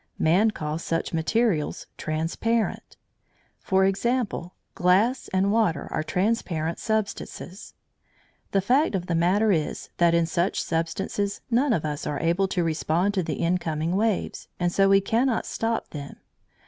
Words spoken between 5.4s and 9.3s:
water are transparent substances. The fact of the